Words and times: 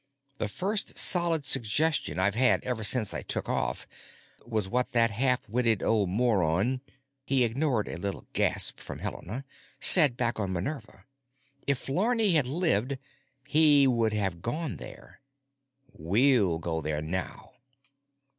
The 0.39 0.47
first 0.47 0.97
solid 0.97 1.45
suggestion 1.45 2.17
I've 2.17 2.33
had 2.33 2.63
ever 2.63 2.83
since 2.83 3.13
I 3.13 3.21
took 3.21 3.47
off 3.47 3.85
was 4.43 4.67
what 4.67 4.93
that 4.93 5.11
half 5.11 5.47
witted 5.47 5.83
old 5.83 6.09
moron——" 6.09 6.81
He 7.23 7.43
ignored 7.43 7.87
a 7.87 7.99
little 7.99 8.25
gasp 8.33 8.79
from 8.79 8.97
Helena. 8.97 9.45
"——said 9.79 10.17
back 10.17 10.39
on 10.39 10.51
'Minerva.' 10.51 11.05
If 11.67 11.77
Flarney 11.85 12.31
had 12.33 12.47
lived, 12.47 12.97
he 13.45 13.85
would 13.85 14.13
have 14.13 14.41
gone 14.41 14.77
there; 14.77 15.21
we'll 15.95 16.57
go 16.57 16.81
there 16.81 17.03
now." 17.03 17.51